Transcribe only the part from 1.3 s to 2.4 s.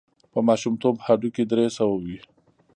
درې سوه وي.